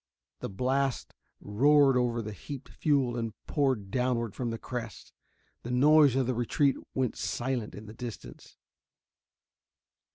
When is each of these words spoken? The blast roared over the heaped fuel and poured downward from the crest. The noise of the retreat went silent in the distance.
The 0.39 0.49
blast 0.49 1.13
roared 1.39 1.95
over 1.95 2.23
the 2.23 2.33
heaped 2.33 2.69
fuel 2.69 3.15
and 3.15 3.33
poured 3.45 3.91
downward 3.91 4.33
from 4.33 4.49
the 4.49 4.57
crest. 4.57 5.13
The 5.61 5.69
noise 5.69 6.15
of 6.15 6.25
the 6.25 6.33
retreat 6.33 6.75
went 6.95 7.15
silent 7.15 7.75
in 7.75 7.85
the 7.85 7.93
distance. 7.93 8.57